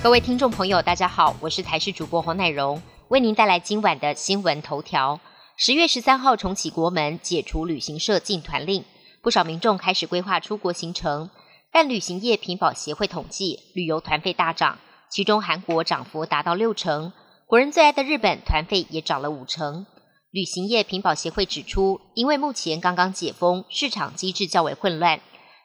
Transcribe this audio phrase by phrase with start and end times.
[0.00, 5.18] 各位听众朋友，大家好，我是台视主播黄乃荣，为您带来今晚的新闻头条。
[5.56, 8.84] 十月十三号重启国门，解除旅行社禁团令，
[9.22, 11.28] 不少民众开始规划出国行程。
[11.72, 14.78] 但旅行业评保协会统计，旅游团费大涨，
[15.10, 17.12] 其中韩国涨幅达到六成，
[17.46, 19.84] 国人最爱的日本团费也涨了五成。
[20.30, 25.20] 旅行业评保协会指出，因为目前刚刚解封，市场机制较为混乱。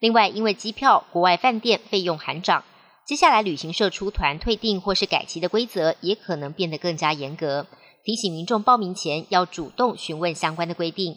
[0.00, 2.62] 另外，因为机票、国外饭店费用含涨。
[3.08, 7.66] 接下来，旅行社出团退订或是改期的规则也可能变得更加严格，
[8.04, 11.16] 提醒民众报名前要主动询问相关的规定。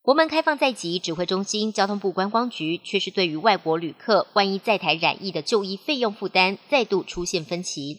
[0.00, 7.98] 国门开放在即，指挥中心、交通部观光局却是对于外国旅客万一在台染疫的就医费用负担再度出现分歧。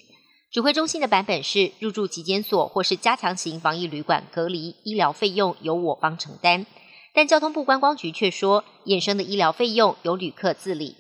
[0.51, 6.65] 指挥中心的版本是入住集检所或是加强型防疫旅馆隔离，医疗费用由我方承担，
[7.13, 10.95] 但交通部观光局却说衍生的医疗费用由旅客自理。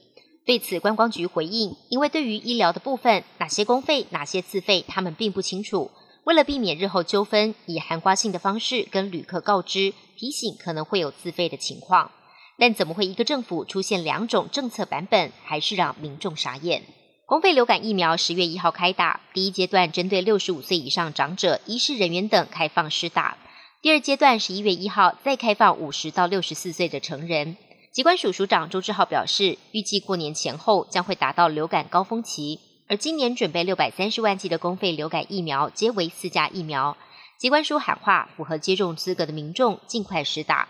[0.45, 5.89] 对此，观光局回应，因为对于医疗的部分，哪些公费、哪些自费，他们并不清楚。
[6.25, 12.11] 为了避免日后纠纷，以含瓜性的方式跟旅客告知，提醒可能会有自费的情况。
[12.57, 16.83] 但怎么会一个政府出现两种政策版本，还是让民众傻眼。
[17.25, 23.37] 公费流感疫苗十月一号开打，第一阶段针对六十五岁以上长者、医师人员等开放施打，
[23.81, 27.57] 第二阶段十一月一号再开放五十到六十四岁的成人。
[27.93, 36.97] 机关署署长周志浩表示，预计过年前后将会达到流感高峰期，而今年准备六百三十万剂的公费流感疫苗皆为四价疫苗。
[37.37, 40.69] 机关署喊话，符合接种资格的民众尽快施打。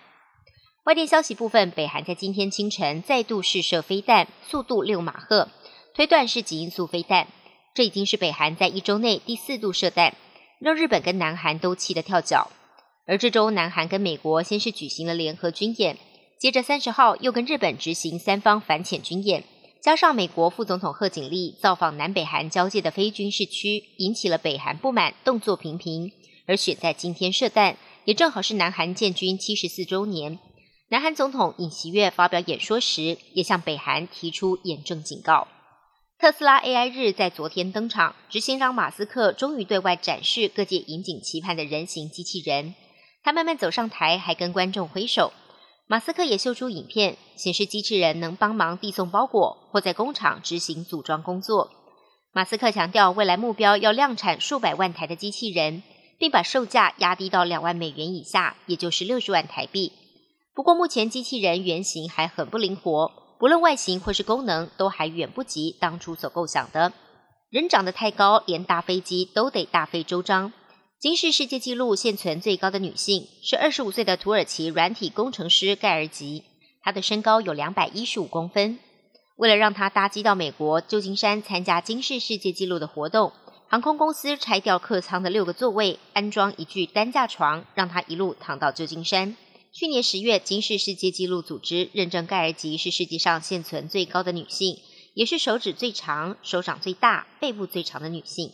[0.84, 5.48] 外电消息部分，北韩在今天清晨再度试射飞弹，速度六马赫，
[5.96, 7.30] 推断是极音速飞弹。
[7.74, 10.14] 这已经是北韩在一周内第四度射弹，
[10.60, 12.52] 让日本跟南韩都气得跳脚。
[13.08, 15.98] 而这周，南韩跟美国先是举行了联合军演。
[16.44, 19.46] 接着三十号又跟日本执行三方反潜军演，
[19.82, 26.12] 加上美国副总统贺锦丽造访南北韩交界的非军事区，引起了北韩不满，动作频频。
[26.46, 30.38] 而选在今天射弹，也正好是南韩建军七十四周年。
[30.90, 35.48] 南韩总统尹锡悦发表演说时，也向北韩提出严正警告。
[36.20, 42.76] 特斯拉 AI 日在昨天登场，执行长马斯克终于对外展示各界引颈期盼的人形机器人。
[43.24, 45.32] 他慢慢走上台，还跟观众挥手。
[45.86, 51.70] 马斯克也秀出影片，显示机器人能帮忙递送包裹或在工厂执行组装工作。
[52.32, 55.84] 马斯克强调，未来目标要量产数百万台的机器人，
[56.18, 59.92] 并把售价压低到两万美元以下，也就是六十万台币。
[60.56, 66.94] 不过，目前机器人原型还很不灵活，不论外形或是功能，都还远不及当初所构想的。
[67.50, 70.54] 人长得太高，连搭飞机都得大费周章。
[71.04, 76.46] 金氏世界纪录现存最高的女性是二十五岁的土耳其软体工程师盖尔吉，
[76.82, 78.80] 她的身高有两百一十五公分。
[79.36, 83.34] 为了让她搭机到美国旧金山参加金氏世界纪录的活动，
[83.68, 89.36] 航空公司拆掉客舱的六个座位，安装一具担架床，让她一路躺到旧金山。
[89.74, 94.78] 去年十月，金氏世界纪录组织认证盖尔吉是世界上现存最高的女性，
[95.16, 98.54] 也是手指最长、手掌最大、背部最长的女性。